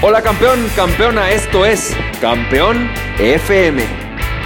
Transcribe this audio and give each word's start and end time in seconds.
Hola 0.00 0.22
campeón, 0.22 0.64
campeona, 0.76 1.32
esto 1.32 1.66
es 1.66 1.92
Campeón 2.20 2.88
FM, 3.18 3.82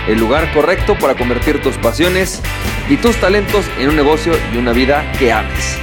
el 0.09 0.19
lugar 0.19 0.51
correcto 0.55 0.97
para 0.99 1.15
convertir 1.15 1.61
tus 1.61 1.77
pasiones 1.77 2.41
y 2.89 2.97
tus 2.97 3.17
talentos 3.17 3.67
en 3.79 3.91
un 3.91 3.97
negocio 3.97 4.33
y 4.55 4.57
una 4.57 4.73
vida 4.73 5.05
que 5.19 5.31
ames. 5.31 5.77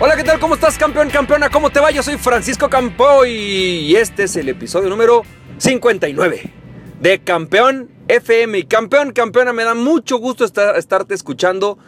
Hola, 0.00 0.16
¿qué 0.16 0.24
tal? 0.24 0.40
¿Cómo 0.40 0.54
estás 0.54 0.76
campeón, 0.76 1.08
campeona? 1.08 1.48
¿Cómo 1.50 1.70
te 1.70 1.78
va? 1.78 1.92
Yo 1.92 2.02
soy 2.02 2.18
Francisco 2.18 2.68
Campoy 2.68 3.30
y 3.30 3.94
este 3.94 4.24
es 4.24 4.34
el 4.34 4.48
episodio 4.48 4.88
número 4.88 5.22
59 5.58 6.52
de 6.98 7.20
Campeón 7.20 7.88
FM. 8.08 8.66
Campeón, 8.66 9.12
campeona, 9.12 9.52
me 9.52 9.62
da 9.62 9.74
mucho 9.74 10.16
gusto 10.16 10.44
estar, 10.44 10.76
estarte 10.76 11.14
escuchando 11.14 11.78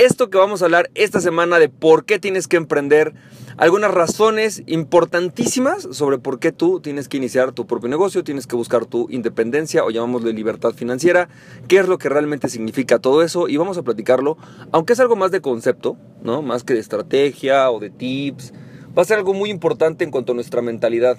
esto 0.00 0.30
que 0.30 0.38
vamos 0.38 0.62
a 0.62 0.64
hablar 0.64 0.90
esta 0.94 1.20
semana 1.20 1.58
de 1.58 1.68
por 1.68 2.06
qué 2.06 2.18
tienes 2.18 2.48
que 2.48 2.56
emprender, 2.56 3.12
algunas 3.58 3.90
razones 3.90 4.62
importantísimas 4.66 5.86
sobre 5.90 6.16
por 6.16 6.38
qué 6.38 6.52
tú 6.52 6.80
tienes 6.80 7.06
que 7.06 7.18
iniciar 7.18 7.52
tu 7.52 7.66
propio 7.66 7.90
negocio, 7.90 8.24
tienes 8.24 8.46
que 8.46 8.56
buscar 8.56 8.86
tu 8.86 9.08
independencia 9.10 9.84
o 9.84 9.90
llamámosle 9.90 10.32
libertad 10.32 10.72
financiera, 10.72 11.28
qué 11.68 11.80
es 11.80 11.86
lo 11.86 11.98
que 11.98 12.08
realmente 12.08 12.48
significa 12.48 12.98
todo 12.98 13.22
eso 13.22 13.46
y 13.46 13.58
vamos 13.58 13.76
a 13.76 13.82
platicarlo, 13.82 14.38
aunque 14.72 14.94
es 14.94 15.00
algo 15.00 15.16
más 15.16 15.32
de 15.32 15.42
concepto, 15.42 15.98
¿no? 16.22 16.40
Más 16.40 16.64
que 16.64 16.72
de 16.72 16.80
estrategia 16.80 17.70
o 17.70 17.78
de 17.78 17.90
tips, 17.90 18.54
va 18.96 19.02
a 19.02 19.04
ser 19.04 19.18
algo 19.18 19.34
muy 19.34 19.50
importante 19.50 20.02
en 20.02 20.10
cuanto 20.10 20.32
a 20.32 20.34
nuestra 20.34 20.62
mentalidad 20.62 21.18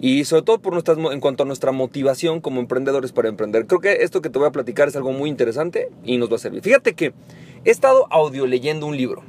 y 0.00 0.24
sobre 0.24 0.42
todo 0.42 0.60
por 0.60 0.72
nuestras, 0.72 0.98
en 0.98 1.20
cuanto 1.20 1.42
a 1.42 1.46
nuestra 1.46 1.72
motivación 1.72 2.40
como 2.40 2.60
emprendedores 2.60 3.12
para 3.12 3.28
emprender. 3.28 3.66
Creo 3.66 3.80
que 3.80 4.02
esto 4.02 4.20
que 4.22 4.30
te 4.30 4.38
voy 4.38 4.46
a 4.46 4.52
platicar 4.52 4.86
es 4.86 4.96
algo 4.96 5.12
muy 5.12 5.30
interesante 5.30 5.88
y 6.04 6.18
nos 6.18 6.30
va 6.30 6.36
a 6.36 6.38
servir. 6.38 6.62
Fíjate 6.62 6.94
que 6.94 7.12
he 7.64 7.70
estado 7.70 8.06
audio 8.10 8.46
leyendo 8.46 8.86
un 8.86 8.96
libro. 8.96 9.22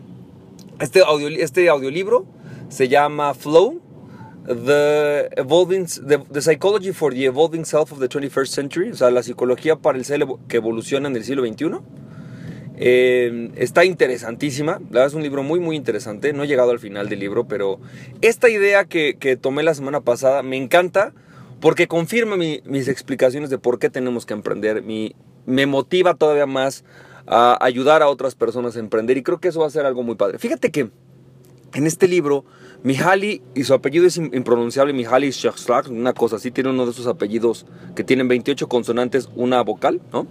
Este, 0.80 1.02
audio, 1.02 1.28
este 1.30 1.70
audiolibro 1.70 2.26
se 2.70 2.90
llama 2.90 3.34
Flow, 3.34 3.82
the, 4.46 5.30
evolving, 5.38 5.86
the, 5.86 6.42
Psychology 6.42 6.92
for 6.92 7.14
the 7.14 7.26
Evolving 7.26 7.66
Self 7.66 7.92
of 7.92 8.00
the 8.00 8.10
21st 8.10 8.48
Century, 8.48 8.92
o 8.92 8.96
sea, 8.96 9.10
la 9.10 9.24
psicología 9.24 9.78
para 9.78 9.98
el 9.98 10.06
ser 10.06 10.26
que 10.48 10.58
evoluciona 10.58 11.08
en 11.08 11.16
el 11.16 11.24
siglo 11.24 11.46
XXI. 11.46 11.80
Eh, 12.78 13.52
está 13.56 13.86
interesantísima, 13.86 14.74
la 14.74 14.90
verdad 14.90 15.08
es 15.08 15.14
un 15.14 15.24
libro 15.24 15.44
muy 15.44 15.62
muy 15.62 15.78
interesante, 15.78 16.34
no 16.34 16.44
he 16.44 16.48
llegado 16.48 16.72
al 16.72 16.80
final 16.80 17.08
del 17.08 17.20
libro, 17.20 17.48
pero 17.48 17.80
esta 18.22 18.50
idea 18.50 18.84
que, 18.84 19.16
que 19.18 19.38
tomé 19.38 19.64
la 19.64 19.74
semana 19.74 20.02
pasada 20.02 20.44
me 20.44 20.58
encanta 20.58 21.14
porque 21.62 21.88
confirma 21.88 22.36
mis 22.36 22.90
explicaciones 22.90 23.50
de 23.50 23.58
por 23.58 23.80
qué 23.80 23.90
tenemos 23.90 24.26
que 24.26 24.34
emprender, 24.34 24.84
mi, 24.84 25.16
me 25.46 25.66
motiva 25.66 26.16
todavía 26.16 26.46
más 26.46 26.84
a 27.28 27.58
ayudar 27.64 28.02
a 28.02 28.08
otras 28.08 28.36
personas 28.36 28.76
a 28.76 28.80
emprender 28.80 29.18
y 29.18 29.24
creo 29.24 29.40
que 29.40 29.48
eso 29.48 29.62
va 29.62 29.68
a 29.68 29.72
ser 29.72 29.86
algo 29.86 30.04
muy 30.04 30.16
padre. 30.16 30.40
Fíjate 30.40 30.72
que 30.72 30.90
en 31.74 31.88
este 31.88 32.08
libro, 32.08 32.46
Mihaly, 32.84 33.42
y 33.54 33.64
su 33.66 33.74
apellido 33.74 34.06
es 34.06 34.18
impronunciable, 34.18 34.94
Mihaly 34.94 35.32
Shakslak, 35.32 35.90
una 35.90 36.14
cosa 36.14 36.38
así, 36.38 36.52
tiene 36.52 36.70
uno 36.70 36.86
de 36.86 36.92
esos 36.92 37.08
apellidos 37.08 37.66
que 37.96 38.04
tienen 38.04 38.28
28 38.28 38.68
consonantes, 38.70 39.30
una 39.36 39.62
vocal, 39.62 40.02
¿no? 40.14 40.26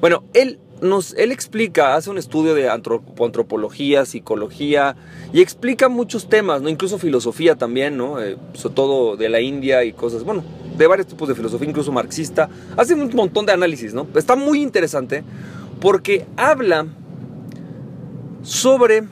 Bueno, 0.00 0.22
él 0.32 0.60
nos, 0.80 1.14
él 1.14 1.32
explica, 1.32 1.96
hace 1.96 2.10
un 2.10 2.18
estudio 2.18 2.54
de 2.54 2.68
antropología, 2.68 4.04
psicología 4.04 4.94
y 5.32 5.40
explica 5.40 5.88
muchos 5.88 6.28
temas, 6.28 6.62
¿no? 6.62 6.68
Incluso 6.68 6.98
filosofía 6.98 7.56
también, 7.56 7.96
¿no? 7.96 8.20
Eh, 8.20 8.36
sobre 8.52 8.74
todo 8.74 9.16
de 9.16 9.28
la 9.28 9.40
India 9.40 9.84
y 9.84 9.92
cosas, 9.92 10.22
bueno, 10.22 10.44
de 10.76 10.86
varios 10.86 11.08
tipos 11.08 11.28
de 11.28 11.34
filosofía, 11.34 11.68
incluso 11.68 11.92
marxista. 11.92 12.48
Hace 12.76 12.94
un 12.94 13.10
montón 13.14 13.46
de 13.46 13.52
análisis, 13.52 13.94
¿no? 13.94 14.06
Está 14.14 14.36
muy 14.36 14.62
interesante 14.62 15.24
porque 15.80 16.26
habla 16.36 16.86
sobre 18.42 19.04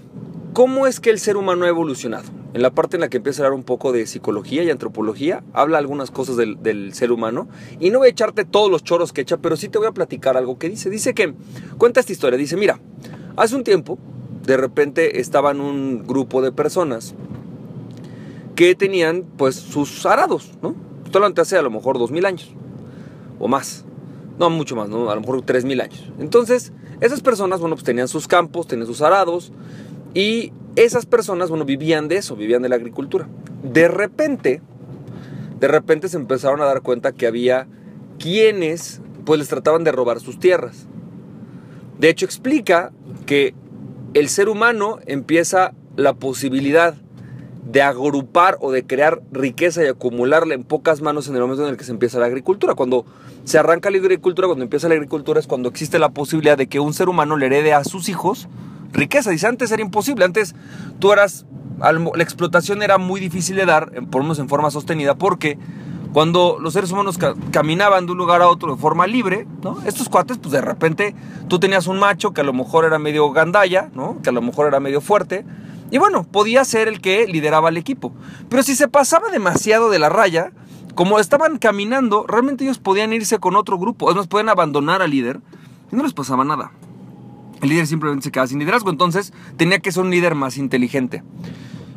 cómo 0.52 0.86
es 0.86 1.00
que 1.00 1.10
el 1.10 1.18
ser 1.18 1.36
humano 1.36 1.64
ha 1.64 1.68
evolucionado. 1.68 2.24
En 2.54 2.62
la 2.62 2.70
parte 2.70 2.96
en 2.96 3.00
la 3.00 3.08
que 3.08 3.16
empieza 3.16 3.42
a 3.42 3.46
hablar 3.46 3.58
un 3.58 3.64
poco 3.64 3.90
de 3.90 4.06
psicología 4.06 4.62
y 4.62 4.70
antropología, 4.70 5.42
habla 5.52 5.78
algunas 5.78 6.12
cosas 6.12 6.36
del, 6.36 6.94
ser 6.94 7.11
humano. 7.11 7.48
Y 7.80 7.90
no 7.90 7.98
voy 7.98 8.06
a 8.06 8.11
echarte 8.11 8.44
todos 8.44 8.70
los 8.70 8.84
choros 8.84 9.12
que 9.12 9.22
echa, 9.22 9.39
pero 9.39 9.56
sí 9.56 9.68
te 9.68 9.78
voy 9.78 9.89
a 9.89 9.92
platicar 9.92 10.36
algo 10.36 10.56
que 10.56 10.68
dice. 10.68 10.89
Dice 10.89 11.14
que, 11.14 11.34
cuenta 11.78 11.98
esta 11.98 12.12
historia, 12.12 12.39
dice, 12.39 12.56
mira, 12.56 12.78
hace 13.36 13.56
un 13.56 13.64
tiempo, 13.64 13.98
de 14.46 14.56
repente 14.56 15.20
estaban 15.20 15.60
un 15.60 16.06
grupo 16.06 16.42
de 16.42 16.52
personas 16.52 17.14
que 18.55 18.77
tenían 18.77 19.24
pues 19.36 19.56
sus 19.56 20.06
arados, 20.06 20.52
¿no? 20.62 20.77
Esto 21.05 21.42
hace 21.42 21.56
a 21.56 21.62
lo 21.62 21.70
mejor 21.70 21.98
dos 21.98 22.10
mil 22.10 22.24
años 22.24 22.52
o 23.39 23.48
más. 23.48 23.84
No, 24.39 24.50
mucho 24.50 24.74
más, 24.74 24.89
¿no? 24.89 25.11
A 25.11 25.14
lo 25.14 25.20
mejor 25.20 25.42
3.000 25.42 25.83
años. 25.83 26.12
Entonces, 26.18 26.72
esas 27.00 27.20
personas, 27.20 27.61
bueno, 27.61 27.77
pues 27.77 27.84
tenían 27.84 28.08
sus 28.08 28.27
campos, 28.27 28.67
tenían 28.67 28.86
sus 28.86 29.00
arados. 29.00 29.52
Y 30.12 30.52
esas 30.77 31.06
personas, 31.06 31.50
bueno, 31.50 31.64
vivían 31.64 32.08
de 32.08 32.17
eso, 32.17 32.36
vivían 32.36 32.62
de 32.62 32.68
la 32.68 32.77
agricultura. 32.77 33.28
De 33.62 33.89
repente, 33.89 34.61
de 35.61 35.68
repente 35.68 36.08
se 36.08 36.17
empezaron 36.17 36.61
a 36.61 36.64
dar 36.64 36.83
cuenta 36.83 37.12
que 37.12 37.27
había 37.27 37.68
quienes, 38.18 39.00
pues 39.24 39.39
les 39.39 39.48
trataban 39.48 39.84
de 39.84 39.92
robar 39.92 40.20
sus 40.20 40.39
tierras. 40.39 40.86
De 41.98 42.08
hecho, 42.08 42.27
explica 42.27 42.92
que 43.27 43.55
el 44.14 44.28
ser 44.28 44.48
humano 44.48 44.98
empieza 45.06 45.74
la 45.96 46.14
posibilidad 46.14 46.96
de 47.74 47.83
agrupar 47.83 48.57
o 48.61 48.70
de 48.70 48.86
crear 48.86 49.20
riqueza 49.33 49.83
y 49.83 49.89
acumularla 49.89 50.55
en 50.55 50.62
pocas 50.62 51.02
manos 51.02 51.27
en 51.27 51.35
el 51.35 51.40
momento 51.40 51.64
en 51.64 51.70
el 51.70 51.77
que 51.77 51.83
se 51.83 51.90
empieza 51.90 52.20
la 52.20 52.27
agricultura. 52.27 52.77
Cuando 52.77 53.05
se 53.42 53.58
arranca 53.58 53.90
la 53.90 53.98
agricultura, 53.98 54.46
cuando 54.46 54.62
empieza 54.62 54.89
la 54.89 54.95
agricultura 54.95 55.40
es 55.40 55.48
cuando 55.48 55.70
existe 55.70 55.98
la 55.98 56.11
posibilidad 56.11 56.57
de 56.57 56.68
que 56.68 56.79
un 56.79 56.95
ser 56.95 57.08
humano 57.08 57.36
le 57.36 57.46
herede 57.46 57.74
a 57.74 57.83
sus 57.83 58.08
hijos 58.08 58.48
riqueza. 58.92 59.30
Dice, 59.30 59.48
antes 59.48 59.73
era 59.73 59.83
imposible, 59.83 60.24
antes 60.24 60.55
tú 61.01 61.11
eras, 61.11 61.46
la 61.80 62.23
explotación 62.23 62.80
era 62.80 62.96
muy 62.96 63.20
difícil 63.20 63.57
de 63.57 63.67
dar, 63.67 63.90
por 64.08 64.20
lo 64.20 64.23
menos 64.23 64.39
en 64.39 64.48
forma 64.48 64.70
sostenida, 64.70 65.17
porque 65.17 65.58
cuando 66.13 66.58
los 66.61 66.74
seres 66.74 66.92
humanos 66.92 67.18
caminaban 67.51 68.07
de 68.07 68.13
un 68.13 68.18
lugar 68.18 68.40
a 68.40 68.48
otro 68.48 68.77
de 68.77 68.80
forma 68.80 69.08
libre. 69.08 69.48
Estos 69.84 70.08
cuates, 70.08 70.39
pues 70.39 70.52
de 70.52 70.61
repente 70.61 71.13
tú 71.48 71.58
tenías 71.58 71.89
un 71.89 71.98
macho 71.98 72.33
que 72.33 72.42
a 72.42 72.45
lo 72.45 72.52
mejor 72.52 72.84
era 72.84 73.01
medio 73.01 73.33
gandalla, 73.33 73.90
¿no? 73.95 74.18
Que 74.23 74.29
a 74.29 74.33
lo 74.33 74.42
mejor 74.42 74.68
era 74.68 74.79
medio 74.79 75.01
fuerte, 75.01 75.45
y 75.94 75.98
bueno, 75.98 76.24
podía 76.24 76.64
ser 76.64 76.88
el 76.88 77.00
que 77.00 77.28
lideraba 77.28 77.68
el 77.68 77.77
equipo. 77.77 78.12
Pero 78.48 78.64
si 78.64 78.74
se 78.74 78.88
pasaba 78.88 79.30
demasiado 79.30 79.90
de 79.90 80.00
la 80.00 80.08
raya, 80.08 80.50
como 80.96 81.20
estaban 81.20 81.56
caminando, 81.56 82.27
realmente 82.27 82.64
ellos 82.64 82.80
podían 82.80 83.12
irse 83.12 83.38
con 83.38 83.55
otro 83.55 83.78
grupo. 83.78 84.08
Además, 84.08 84.27
podían 84.27 84.48
abandonar 84.48 85.02
al 85.02 85.12
líder 85.12 85.40
y 85.92 85.94
no 85.94 86.02
les 86.02 86.12
pasaba 86.12 86.44
nada. 86.44 86.72
El 87.62 87.68
líder 87.68 87.86
simplemente 87.86 88.24
se 88.24 88.33
quedaba 88.33 88.48
sin 88.48 88.58
liderazgo. 88.58 88.90
Entonces, 88.90 89.33
tenía 89.56 89.78
que 89.78 89.92
ser 89.92 90.02
un 90.02 90.10
líder 90.10 90.34
más 90.34 90.56
inteligente. 90.56 91.22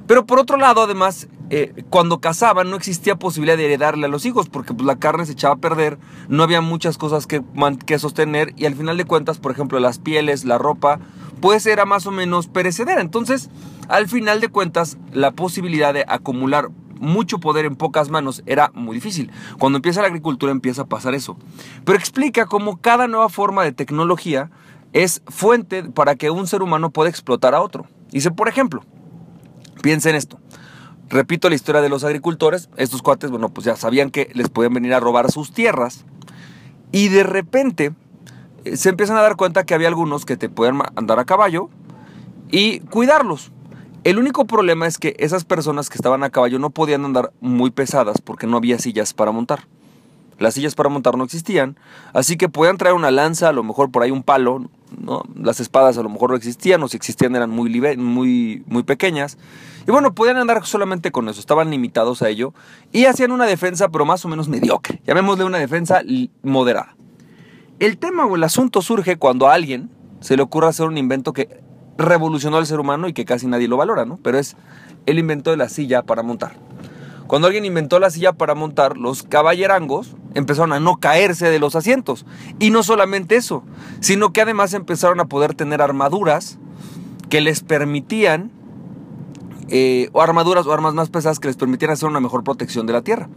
Pero 0.06 0.28
por 0.28 0.38
otro 0.38 0.58
lado, 0.58 0.84
además, 0.84 1.28
eh, 1.50 1.84
cuando 1.90 2.20
cazaban 2.20 2.70
no 2.70 2.76
existía 2.76 3.16
posibilidad 3.16 3.58
de 3.58 3.66
heredarle 3.66 4.06
a 4.06 4.10
los 4.10 4.26
hijos 4.26 4.50
porque 4.50 4.74
pues, 4.74 4.86
la 4.86 4.98
carne 4.98 5.26
se 5.26 5.32
echaba 5.32 5.56
a 5.56 5.58
perder, 5.58 5.98
no 6.28 6.44
había 6.44 6.62
muchas 6.62 6.98
cosas 6.98 7.28
que, 7.28 7.42
que 7.86 8.00
sostener 8.00 8.54
y 8.58 8.66
al 8.66 8.76
final 8.76 8.98
de 8.98 9.06
cuentas, 9.06 9.38
por 9.38 9.52
ejemplo, 9.52 9.80
las 9.80 10.00
pieles, 10.00 10.46
la 10.46 10.58
ropa, 10.58 11.00
pues 11.40 11.66
era 11.66 11.86
más 11.86 12.06
o 12.06 12.12
menos 12.12 12.48
perecedera. 12.48 13.02
Entonces, 13.02 13.50
al 13.88 14.08
final 14.08 14.42
de 14.42 14.50
cuentas, 14.50 14.98
la 15.14 15.32
posibilidad 15.32 15.94
de 15.94 16.04
acumular 16.08 16.70
mucho 17.00 17.40
poder 17.40 17.66
en 17.66 17.76
pocas 17.76 18.10
manos 18.10 18.44
era 18.46 18.72
muy 18.74 18.96
difícil. 18.96 19.32
Cuando 19.60 19.78
empieza 19.78 20.02
la 20.02 20.08
agricultura 20.08 20.52
empieza 20.52 20.84
a 20.84 20.88
pasar 20.88 21.14
eso. 21.14 21.38
Pero 21.86 21.98
explica 21.98 22.46
cómo 22.46 22.78
cada 22.78 23.08
nueva 23.08 23.30
forma 23.30 23.64
de 23.64 23.72
tecnología 23.72 24.50
es 24.94 25.22
fuente 25.28 25.84
para 25.84 26.16
que 26.16 26.30
un 26.30 26.48
ser 26.48 26.62
humano 26.62 26.90
pueda 26.90 27.10
explotar 27.10 27.54
a 27.54 27.62
otro. 27.62 27.86
Dice, 28.12 28.32
por 28.32 28.48
ejemplo, 28.48 28.84
piensa 29.82 30.10
en 30.10 30.16
esto. 30.16 30.40
Repito 31.10 31.48
la 31.48 31.56
historia 31.56 31.82
de 31.82 31.90
los 31.90 32.04
agricultores. 32.04 32.70
Estos 32.76 33.02
cuates, 33.02 33.32
bueno, 33.32 33.50
pues 33.50 33.66
ya 33.66 33.76
sabían 33.76 34.12
que 34.12 34.30
les 34.34 34.50
podían 34.50 34.74
venir 34.74 34.94
a 34.94 35.00
robar 35.00 35.32
sus 35.32 35.52
tierras. 35.52 36.06
Y 36.92 37.10
de 37.10 37.24
repente 37.24 37.94
eh, 38.66 38.78
se 38.78 38.90
empiezan 38.90 39.18
a 39.18 39.22
dar 39.22 39.36
cuenta 39.36 39.66
que 39.66 39.74
había 39.74 39.88
algunos 39.88 40.26
que 40.26 40.38
te 40.38 40.50
podían 40.50 40.82
andar 40.96 41.20
a 41.20 41.26
caballo 41.26 41.70
y 42.52 42.80
cuidarlos. 42.82 43.52
El 44.04 44.20
único 44.20 44.46
problema 44.46 44.88
es 44.88 44.98
que 44.98 45.16
esas 45.20 45.44
personas 45.44 45.90
que 45.90 45.96
estaban 45.96 46.24
a 46.24 46.30
caballo 46.30 46.60
no 46.60 46.70
podían 46.70 47.04
andar 47.04 47.32
muy 47.42 47.72
pesadas 47.72 48.22
porque 48.22 48.48
no 48.48 48.58
había 48.58 48.80
sillas 48.80 49.14
para 49.14 49.32
montar. 49.32 49.68
Las 50.40 50.54
sillas 50.54 50.76
para 50.76 50.90
montar 50.90 51.18
no 51.18 51.24
existían, 51.24 51.78
así 52.14 52.38
que 52.38 52.48
podían 52.48 52.78
traer 52.78 52.96
una 52.96 53.12
lanza, 53.12 53.50
a 53.50 53.54
lo 53.54 53.64
mejor 53.64 53.92
por 53.92 54.04
ahí 54.04 54.12
un 54.12 54.24
palo, 54.24 54.70
¿no? 54.96 55.24
las 55.36 55.60
espadas 55.60 55.98
a 55.98 56.04
lo 56.04 56.10
mejor 56.10 56.32
no 56.32 56.36
existían, 56.36 56.82
o 56.84 56.88
si 56.88 56.98
existían 56.98 57.36
eran 57.36 57.50
muy, 57.50 57.70
muy, 57.98 58.64
muy 58.66 58.84
pequeñas. 58.84 59.38
Y 59.88 59.92
bueno, 59.92 60.14
podían 60.14 60.38
andar 60.38 60.66
solamente 60.66 61.12
con 61.12 61.30
eso, 61.30 61.40
estaban 61.40 61.70
limitados 61.72 62.22
a 62.22 62.30
ello 62.30 62.54
y 62.92 63.06
hacían 63.06 63.32
una 63.32 63.46
defensa, 63.46 63.90
pero 63.90 64.06
más 64.06 64.26
o 64.26 64.28
menos 64.28 64.50
mediocre. 64.50 65.02
Llamémosle 65.06 65.46
una 65.46 65.60
defensa 65.60 66.02
moderada. 66.44 66.96
El 67.80 67.98
tema 67.98 68.26
o 68.26 68.36
el 68.36 68.44
asunto 68.44 68.82
surge 68.82 69.18
cuando 69.18 69.48
a 69.48 69.54
alguien 69.54 69.90
se 70.20 70.36
le 70.36 70.44
ocurre 70.44 70.68
hacer 70.68 70.88
un 70.88 70.98
invento 70.98 71.32
que 71.32 71.62
revolucionó 71.98 72.58
al 72.58 72.66
ser 72.66 72.80
humano 72.80 73.08
y 73.08 73.14
que 73.14 73.26
casi 73.26 73.48
nadie 73.48 73.68
lo 73.68 73.78
valora, 73.78 74.06
¿no? 74.06 74.18
Pero 74.24 74.38
es 74.38 74.56
el 75.06 75.20
invento 75.20 75.52
de 75.52 75.58
la 75.58 75.70
silla 75.70 76.04
para 76.04 76.24
montar. 76.24 76.67
Cuando 77.28 77.48
alguien 77.48 77.66
inventó 77.66 78.00
la 78.00 78.10
silla 78.10 78.34
para 78.34 78.56
montar, 78.56 78.98
los 78.98 79.24
caballerangos 79.24 80.16
empezaron 80.34 80.72
a 80.72 80.80
no 80.80 80.98
caerse 80.98 81.50
de 81.50 81.60
los 81.60 81.76
asientos. 81.76 82.26
Y 82.60 82.70
no 82.70 82.84
solamente 82.84 83.36
eso, 83.36 83.64
sino 84.00 84.32
que 84.32 84.42
además 84.42 84.74
empezaron 84.74 85.20
a 85.20 85.26
poder 85.26 85.54
tener 85.54 85.82
armaduras 85.82 86.58
que 87.30 87.42
les 87.42 87.62
permitían 87.62 88.52
eh, 89.70 90.10
o 90.14 90.22
armaduras 90.22 90.66
o 90.66 90.72
armas 90.72 90.94
más 90.94 91.10
pesadas 91.10 91.40
que 91.40 91.50
les 91.50 91.58
permitieran 91.58 91.96
hacer 91.96 92.08
una 92.08 92.22
mejor 92.22 92.44
protección 92.44 92.88
de 92.88 92.94
la 92.94 93.02
tierra. 93.02 93.28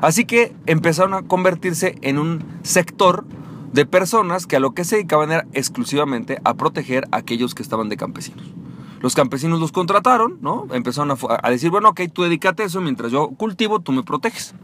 Así 0.00 0.24
que 0.24 0.54
empezaron 0.66 1.14
a 1.14 1.22
convertirse 1.22 1.96
en 2.02 2.18
un 2.18 2.44
sector 2.62 3.24
de 3.72 3.86
personas 3.86 4.46
que 4.46 4.56
a 4.56 4.60
lo 4.60 4.72
que 4.72 4.84
se 4.84 4.96
dedicaban 4.96 5.32
era 5.32 5.46
exclusivamente 5.52 6.40
a 6.44 6.54
proteger 6.54 7.06
a 7.10 7.18
aquellos 7.18 7.54
que 7.54 7.62
estaban 7.62 7.88
de 7.88 7.96
campesinos. 7.96 8.44
Los 9.00 9.14
campesinos 9.14 9.60
los 9.60 9.72
contrataron, 9.72 10.38
¿no? 10.42 10.66
Empezaron 10.72 11.16
a, 11.42 11.50
decir, 11.50 11.70
bueno, 11.70 11.88
ok, 11.90 12.02
tú 12.12 12.22
dedícate 12.22 12.62
a 12.62 12.66
eso, 12.66 12.80
mientras 12.80 13.10
yo 13.10 13.28
cultivo, 13.30 13.80
tú 13.80 13.92
me 13.92 14.02
proteges. 14.02 14.54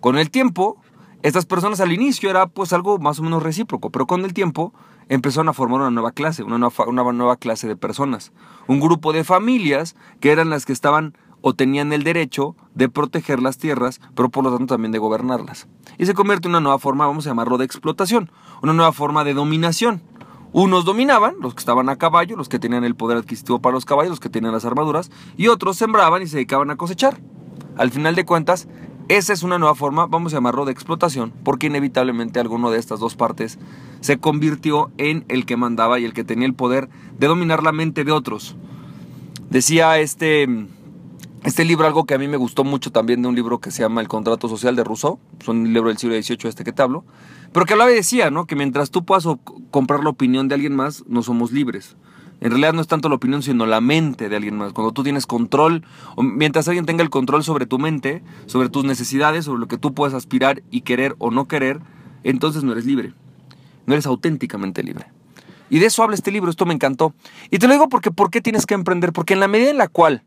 Con 0.00 0.18
el 0.18 0.30
tiempo, 0.30 0.78
estas 1.22 1.46
personas 1.46 1.80
al 1.80 1.92
inicio 1.92 2.28
era 2.28 2.48
pues 2.48 2.72
algo 2.72 2.98
más 2.98 3.20
o 3.20 3.22
menos 3.22 3.42
recíproco, 3.42 3.90
pero 3.90 4.06
con 4.06 4.24
el 4.24 4.34
tiempo 4.34 4.72
empezaron 5.08 5.48
a 5.48 5.52
formar 5.52 5.80
una 5.80 5.90
nueva 5.90 6.10
clase, 6.10 6.42
una 6.42 6.58
nueva, 6.58 6.86
una 6.88 7.04
nueva 7.12 7.36
clase 7.36 7.68
de 7.68 7.76
personas. 7.76 8.32
Un 8.66 8.80
grupo 8.80 9.12
de 9.12 9.22
familias 9.22 9.94
que 10.18 10.32
eran 10.32 10.50
las 10.50 10.66
que 10.66 10.72
estaban 10.72 11.16
o 11.42 11.54
tenían 11.54 11.92
el 11.92 12.02
derecho 12.02 12.56
de 12.74 12.88
proteger 12.88 13.40
las 13.40 13.58
tierras, 13.58 14.00
pero 14.14 14.30
por 14.30 14.44
lo 14.44 14.50
tanto 14.50 14.74
también 14.74 14.92
de 14.92 14.98
gobernarlas. 14.98 15.68
Y 15.98 16.06
se 16.06 16.14
convierte 16.14 16.48
en 16.48 16.52
una 16.52 16.60
nueva 16.60 16.78
forma, 16.78 17.06
vamos 17.06 17.26
a 17.26 17.30
llamarlo 17.30 17.58
de 17.58 17.64
explotación, 17.64 18.30
una 18.62 18.72
nueva 18.72 18.92
forma 18.92 19.24
de 19.24 19.34
dominación. 19.34 20.02
Unos 20.52 20.84
dominaban, 20.84 21.36
los 21.40 21.54
que 21.54 21.60
estaban 21.60 21.88
a 21.88 21.96
caballo, 21.96 22.36
los 22.36 22.48
que 22.48 22.58
tenían 22.58 22.84
el 22.84 22.94
poder 22.94 23.16
adquisitivo 23.16 23.60
para 23.60 23.74
los 23.74 23.86
caballos, 23.86 24.10
los 24.10 24.20
que 24.20 24.28
tenían 24.28 24.52
las 24.52 24.66
armaduras, 24.66 25.10
y 25.36 25.48
otros 25.48 25.78
sembraban 25.78 26.22
y 26.22 26.26
se 26.26 26.36
dedicaban 26.36 26.70
a 26.70 26.76
cosechar. 26.76 27.20
Al 27.76 27.90
final 27.90 28.14
de 28.14 28.26
cuentas, 28.26 28.68
esa 29.08 29.32
es 29.32 29.42
una 29.42 29.58
nueva 29.58 29.74
forma, 29.74 30.06
vamos 30.06 30.32
a 30.32 30.36
llamarlo 30.36 30.66
de 30.66 30.72
explotación, 30.72 31.32
porque 31.42 31.68
inevitablemente 31.68 32.38
alguno 32.38 32.70
de 32.70 32.78
estas 32.78 33.00
dos 33.00 33.16
partes 33.16 33.58
se 34.00 34.18
convirtió 34.18 34.90
en 34.98 35.24
el 35.28 35.46
que 35.46 35.56
mandaba 35.56 35.98
y 35.98 36.04
el 36.04 36.12
que 36.12 36.24
tenía 36.24 36.46
el 36.46 36.54
poder 36.54 36.90
de 37.18 37.26
dominar 37.26 37.62
la 37.62 37.72
mente 37.72 38.04
de 38.04 38.12
otros. 38.12 38.56
Decía 39.48 39.98
este 40.00 40.46
este 41.44 41.64
libro, 41.64 41.86
algo 41.86 42.04
que 42.04 42.14
a 42.14 42.18
mí 42.18 42.28
me 42.28 42.36
gustó 42.36 42.62
mucho 42.62 42.92
también 42.92 43.20
de 43.22 43.28
un 43.28 43.34
libro 43.34 43.60
que 43.60 43.70
se 43.70 43.82
llama 43.82 44.00
El 44.00 44.08
contrato 44.08 44.48
social 44.48 44.76
de 44.76 44.84
Rousseau, 44.84 45.18
es 45.40 45.48
un 45.48 45.72
libro 45.72 45.88
del 45.88 45.98
siglo 45.98 46.14
XVIII 46.14 46.48
este 46.48 46.62
que 46.62 46.72
te 46.72 46.82
hablo, 46.82 47.04
pero 47.52 47.66
que 47.66 47.72
hablaba 47.72 47.90
y 47.90 47.96
decía, 47.96 48.30
¿no? 48.30 48.46
Que 48.46 48.54
mientras 48.54 48.90
tú 48.90 49.04
puedas 49.04 49.26
comprar 49.70 50.04
la 50.04 50.10
opinión 50.10 50.46
de 50.48 50.54
alguien 50.54 50.76
más, 50.76 51.04
no 51.08 51.22
somos 51.22 51.50
libres. 51.50 51.96
En 52.40 52.50
realidad 52.50 52.72
no 52.72 52.80
es 52.80 52.88
tanto 52.88 53.08
la 53.08 53.16
opinión, 53.16 53.42
sino 53.42 53.66
la 53.66 53.80
mente 53.80 54.28
de 54.28 54.36
alguien 54.36 54.56
más. 54.56 54.72
Cuando 54.72 54.92
tú 54.92 55.02
tienes 55.02 55.26
control, 55.26 55.84
o 56.16 56.22
mientras 56.22 56.66
alguien 56.66 56.86
tenga 56.86 57.02
el 57.02 57.10
control 57.10 57.44
sobre 57.44 57.66
tu 57.66 57.78
mente, 57.78 58.22
sobre 58.46 58.68
tus 58.68 58.84
necesidades, 58.84 59.44
sobre 59.44 59.60
lo 59.60 59.68
que 59.68 59.78
tú 59.78 59.94
puedes 59.94 60.14
aspirar 60.14 60.62
y 60.70 60.80
querer 60.80 61.14
o 61.18 61.30
no 61.30 61.46
querer, 61.46 61.80
entonces 62.24 62.64
no 62.64 62.72
eres 62.72 62.84
libre. 62.84 63.14
No 63.86 63.94
eres 63.94 64.06
auténticamente 64.06 64.82
libre. 64.82 65.06
Y 65.70 65.78
de 65.78 65.86
eso 65.86 66.02
habla 66.02 66.14
este 66.14 66.32
libro, 66.32 66.50
esto 66.50 66.66
me 66.66 66.74
encantó. 66.74 67.14
Y 67.50 67.58
te 67.58 67.66
lo 67.66 67.72
digo 67.74 67.88
porque 67.88 68.10
¿por 68.10 68.30
qué 68.30 68.40
tienes 68.40 68.66
que 68.66 68.74
emprender? 68.74 69.12
Porque 69.12 69.34
en 69.34 69.40
la 69.40 69.48
medida 69.48 69.70
en 69.70 69.78
la 69.78 69.88
cual 69.88 70.24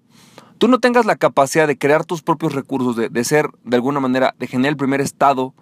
tú 0.57 0.67
no 0.67 0.79
tengas 0.79 1.05
la 1.05 1.15
capacidad 1.15 1.67
de 1.67 1.77
crear 1.77 2.05
tus 2.05 2.21
propios 2.21 2.53
recursos, 2.53 2.95
de, 2.95 3.23
ser 3.23 3.49
de 3.63 3.75
alguna 3.75 3.99
manera, 3.99 4.35
de 4.39 4.47
generar 4.47 4.71
el 4.71 4.77
primer 4.77 5.01
estado 5.01 5.53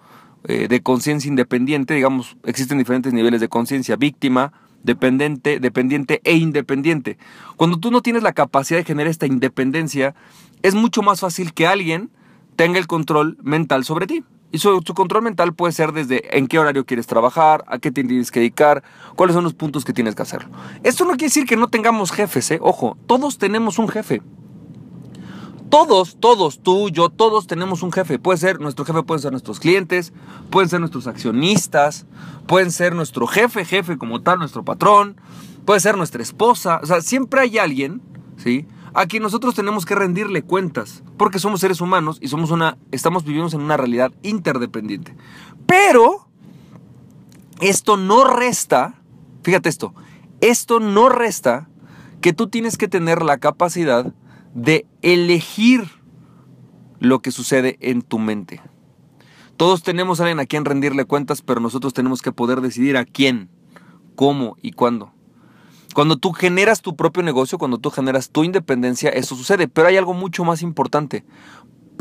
eh, 0.44 0.68
de 0.68 0.82
conciencia 0.82 1.28
independiente, 1.28 1.94
digamos, 1.94 2.36
existen 2.44 2.78
diferentes 2.78 3.12
niveles 3.12 3.40
de 3.40 3.48
conciencia, 3.48 3.96
víctima, 3.96 4.52
dependiente, 4.82 5.58
dependiente 5.58 6.20
e 6.24 6.36
independiente. 6.36 7.18
Cuando 7.56 7.78
tú 7.78 7.90
no 7.90 8.02
tienes 8.02 8.22
la 8.22 8.32
capacidad 8.32 8.78
de 8.78 8.84
generar 8.84 9.10
esta 9.10 9.26
independencia, 9.26 10.14
es 10.62 10.74
mucho 10.74 11.02
más 11.02 11.20
fácil 11.20 11.54
que 11.54 11.66
alguien 11.66 12.10
tenga 12.56 12.78
el 12.78 12.86
control 12.86 13.36
mental 13.42 13.84
sobre 13.84 14.06
ti. 14.06 14.22
Y 14.52 14.58
su, 14.58 14.80
control 14.94 15.22
mental 15.22 15.52
puede 15.52 15.72
ser 15.72 15.90
desde 15.90 16.38
en 16.38 16.46
qué 16.46 16.60
horario 16.60 16.86
quieres 16.86 17.08
trabajar, 17.08 17.64
a 17.66 17.78
qué 17.78 17.90
te 17.90 18.04
tienes 18.04 18.30
que 18.30 18.38
dedicar, 18.38 18.84
cuáles 19.16 19.34
son 19.34 19.42
los 19.42 19.54
puntos 19.54 19.84
que 19.84 19.92
tienes 19.92 20.14
que 20.14 20.22
hacerlo. 20.22 20.48
Esto 20.84 21.04
no 21.04 21.12
quiere 21.12 21.24
decir 21.24 21.44
que 21.44 21.56
no 21.56 21.66
tengamos 21.66 22.12
jefes, 22.12 22.52
¿eh? 22.52 22.58
Ojo, 22.62 22.96
todos 23.08 23.38
tenemos 23.38 23.80
un 23.80 23.88
jefe. 23.88 24.22
Todos, 25.74 26.18
todos, 26.20 26.60
tú, 26.60 26.88
yo, 26.88 27.08
todos 27.08 27.48
tenemos 27.48 27.82
un 27.82 27.90
jefe. 27.90 28.20
Puede 28.20 28.38
ser, 28.38 28.60
nuestro 28.60 28.84
jefe 28.84 29.02
pueden 29.02 29.20
ser 29.20 29.32
nuestros 29.32 29.58
clientes, 29.58 30.12
pueden 30.48 30.68
ser 30.68 30.78
nuestros 30.78 31.08
accionistas, 31.08 32.06
pueden 32.46 32.70
ser 32.70 32.94
nuestro 32.94 33.26
jefe, 33.26 33.64
jefe 33.64 33.98
como 33.98 34.22
tal, 34.22 34.38
nuestro 34.38 34.64
patrón, 34.64 35.20
puede 35.64 35.80
ser 35.80 35.96
nuestra 35.96 36.22
esposa. 36.22 36.78
O 36.80 36.86
sea, 36.86 37.00
siempre 37.00 37.40
hay 37.40 37.58
alguien, 37.58 38.00
¿sí? 38.36 38.68
A 38.94 39.06
quien 39.06 39.24
nosotros 39.24 39.56
tenemos 39.56 39.84
que 39.84 39.96
rendirle 39.96 40.42
cuentas, 40.42 41.02
porque 41.16 41.40
somos 41.40 41.58
seres 41.58 41.80
humanos 41.80 42.18
y 42.20 42.28
somos 42.28 42.52
una, 42.52 42.78
estamos 42.92 43.24
viviendo 43.24 43.50
en 43.56 43.64
una 43.64 43.76
realidad 43.76 44.12
interdependiente. 44.22 45.16
Pero 45.66 46.28
esto 47.60 47.96
no 47.96 48.22
resta, 48.22 49.02
fíjate 49.42 49.70
esto, 49.70 49.92
esto 50.40 50.78
no 50.78 51.08
resta 51.08 51.68
que 52.20 52.32
tú 52.32 52.46
tienes 52.46 52.78
que 52.78 52.86
tener 52.86 53.24
la 53.24 53.38
capacidad 53.38 54.14
de 54.54 54.86
elegir 55.02 55.90
lo 57.00 57.20
que 57.20 57.32
sucede 57.32 57.76
en 57.80 58.02
tu 58.02 58.18
mente. 58.18 58.62
Todos 59.56 59.82
tenemos 59.82 60.18
a 60.18 60.24
alguien 60.24 60.40
a 60.40 60.46
quien 60.46 60.64
rendirle 60.64 61.04
cuentas, 61.04 61.42
pero 61.42 61.60
nosotros 61.60 61.92
tenemos 61.92 62.22
que 62.22 62.32
poder 62.32 62.60
decidir 62.60 62.96
a 62.96 63.04
quién, 63.04 63.50
cómo 64.16 64.56
y 64.62 64.72
cuándo. 64.72 65.12
Cuando 65.94 66.16
tú 66.16 66.32
generas 66.32 66.82
tu 66.82 66.96
propio 66.96 67.22
negocio, 67.22 67.58
cuando 67.58 67.78
tú 67.78 67.90
generas 67.90 68.30
tu 68.30 68.42
independencia, 68.42 69.10
eso 69.10 69.36
sucede. 69.36 69.68
Pero 69.68 69.86
hay 69.86 69.96
algo 69.96 70.12
mucho 70.12 70.44
más 70.44 70.60
importante. 70.62 71.24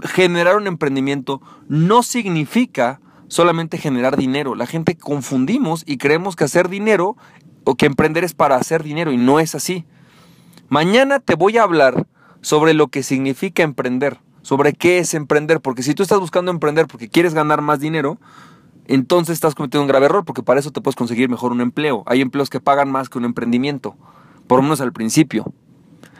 Generar 0.04 0.58
un 0.58 0.66
emprendimiento 0.66 1.42
no 1.68 2.02
significa 2.02 3.02
solamente 3.28 3.78
generar 3.78 4.18
dinero. 4.18 4.56
La 4.56 4.66
gente 4.66 4.98
confundimos 4.98 5.84
y 5.86 5.98
creemos 5.98 6.36
que 6.36 6.44
hacer 6.44 6.70
dinero 6.70 7.18
o 7.66 7.76
que 7.76 7.86
emprender 7.86 8.24
es 8.24 8.34
para 8.34 8.56
hacer 8.56 8.82
dinero 8.82 9.12
y 9.12 9.18
no 9.18 9.40
es 9.40 9.54
así. 9.54 9.86
Mañana 10.70 11.20
te 11.20 11.36
voy 11.36 11.58
a 11.58 11.64
hablar 11.64 12.08
sobre 12.44 12.76
lo 12.76 12.90
que 12.90 13.02
significa 13.02 13.64
emprender, 13.64 14.20
sobre 14.44 14.74
qué 14.74 15.00
es 15.00 15.14
emprender, 15.16 15.62
porque 15.62 15.82
si 15.82 15.96
tú 15.96 16.04
estás 16.04 16.20
buscando 16.20 16.52
emprender 16.52 16.86
porque 16.88 17.10
quieres 17.10 17.34
ganar 17.34 17.62
más 17.62 17.80
dinero, 17.80 18.20
entonces 18.88 19.34
estás 19.34 19.56
cometiendo 19.56 19.84
un 19.84 19.88
grave 19.88 20.06
error, 20.08 20.26
porque 20.26 20.44
para 20.44 20.60
eso 20.60 20.70
te 20.70 20.82
puedes 20.82 20.96
conseguir 20.96 21.30
mejor 21.30 21.54
un 21.54 21.62
empleo. 21.62 22.04
Hay 22.06 22.22
empleos 22.22 22.50
que 22.50 22.60
pagan 22.60 22.92
más 22.92 23.08
que 23.08 23.18
un 23.18 23.26
emprendimiento, 23.26 23.96
por 24.46 24.60
lo 24.60 24.64
menos 24.64 24.82
al 24.82 24.92
principio. 24.92 25.54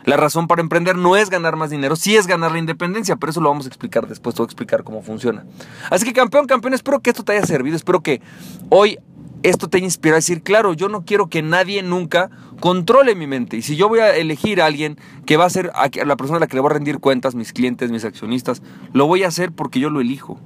La 0.06 0.18
razón 0.18 0.48
para 0.48 0.62
emprender 0.62 0.98
no 0.98 1.16
es 1.18 1.30
ganar 1.30 1.58
más 1.58 1.70
dinero, 1.70 1.96
sí 1.98 2.16
es 2.16 2.26
ganar 2.26 2.52
la 2.54 2.60
independencia, 2.60 3.18
pero 3.18 3.32
eso 3.32 3.42
lo 3.42 3.50
vamos 3.50 3.66
a 3.66 3.68
explicar 3.70 4.08
después, 4.08 4.34
te 4.34 4.42
voy 4.42 4.46
a 4.46 4.48
explicar 4.48 4.84
cómo 4.84 5.02
funciona. 5.02 5.46
Así 5.90 6.06
que 6.06 6.14
campeón, 6.14 6.46
campeón, 6.46 6.74
espero 6.74 7.02
que 7.02 7.10
esto 7.10 7.24
te 7.24 7.34
haya 7.34 7.46
servido, 7.46 7.76
espero 7.76 8.02
que 8.02 8.22
hoy 8.70 8.98
esto 9.44 9.70
te 9.70 9.78
inspira 9.78 10.16
a 10.16 10.18
decir, 10.18 10.42
claro, 10.42 10.74
yo 10.74 10.88
no 10.88 11.04
quiero 11.04 11.28
que 11.28 11.42
nadie 11.42 11.84
nunca 11.84 12.30
controle 12.64 13.14
mi 13.14 13.28
mente. 13.28 13.58
Y 13.58 13.62
si 13.62 13.76
yo 13.76 13.90
voy 13.90 14.00
a 14.00 14.16
elegir 14.16 14.62
a 14.62 14.66
alguien 14.68 14.98
que 15.26 15.36
va 15.36 15.44
a 15.44 15.50
ser 15.50 15.74
la 16.06 16.16
persona 16.16 16.38
a 16.38 16.40
la 16.40 16.48
que 16.48 16.56
le 16.56 16.62
voy 16.62 16.70
a 16.70 16.76
rendir 16.76 17.00
cuentas, 17.00 17.36
mis 17.36 17.52
clientes, 17.52 17.92
mis 17.92 18.06
accionistas, 18.06 18.62
lo 18.94 19.06
voy 19.06 19.24
a 19.24 19.28
hacer 19.28 19.52
porque 19.52 19.82
yo 19.82 19.90
lo 19.90 20.00
elijo. 20.00 20.40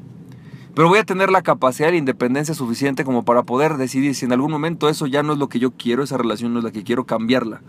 Pero 0.73 0.89
voy 0.89 0.97
a 0.97 1.03
tener 1.03 1.29
la 1.29 1.43
capacidad 1.43 1.91
de 1.91 1.97
independencia 1.97 2.55
suficiente 2.55 3.03
como 3.03 3.23
para 3.23 3.43
poder 3.43 3.77
decidir 3.77 4.15
si 4.15 4.25
en 4.25 4.33
algún 4.33 4.49
momento 4.49 4.89
eso 4.89 5.05
ya 5.05 5.21
no 5.21 5.33
es 5.33 5.37
lo 5.37 5.47
que 5.47 5.59
yo 5.59 5.73
quiero, 5.77 6.01
esa 6.01 6.17
relación 6.17 6.53
no 6.53 6.57
es 6.57 6.65
la 6.65 6.71
que 6.71 6.83
quiero, 6.83 7.05
cambiarla. 7.05 7.61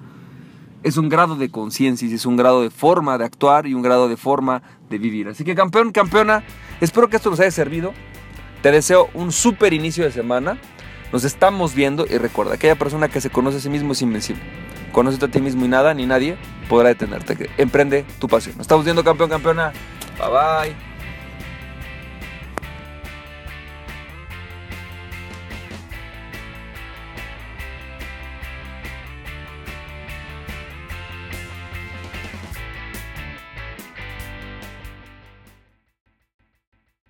Es 0.83 0.97
un 0.97 1.11
grado 1.11 1.37
de 1.37 1.51
conciencia, 1.51 2.09
es 2.09 2.25
un 2.25 2.39
grado 2.39 2.63
de 2.63 2.71
forma 2.71 3.19
de 3.19 3.27
actuar 3.27 3.67
y 3.67 3.75
un 3.75 3.83
grado 3.83 4.09
de 4.09 4.17
forma 4.17 4.63
de 4.89 4.97
vivir. 4.97 5.29
Así 5.29 5.45
que 5.45 5.55
campeón, 5.55 5.93
campeona, 5.93 6.43
espero 6.81 7.11
que 7.11 7.17
esto 7.17 7.29
nos 7.29 7.41
haya 7.41 7.51
servido. 7.51 7.93
Te 8.63 8.73
deseo 8.73 9.11
un 9.13 9.31
súper 9.31 9.75
inicio 9.75 10.05
de 10.05 10.11
semana. 10.11 10.59
Nos 11.13 11.25
estamos 11.25 11.75
viendo 11.75 12.07
y 12.09 12.19
recuerda, 12.19 12.55
aquella 12.55 12.77
persona 12.77 13.09
que 13.09 13.21
se 13.21 13.31
conoce 13.31 13.59
a 13.59 13.61
sí 13.61 13.71
mismo 13.71 13.93
es 13.93 14.03
invencible. 14.03 14.43
Conócete 14.93 15.27
a 15.27 15.29
ti 15.29 15.41
mismo 15.41 15.65
y 15.65 15.69
nada 15.69 15.95
ni 15.95 16.07
nadie 16.07 16.37
podrá 16.69 16.89
detenerte. 16.89 17.51
Emprende 17.57 18.05
tu 18.19 18.29
pasión. 18.29 18.57
Nos 18.57 18.65
estamos 18.65 18.85
viendo 18.85 19.05
campeón, 19.05 19.31
campeona. 19.31 19.73
Bye 20.19 20.29
bye. 20.29 20.88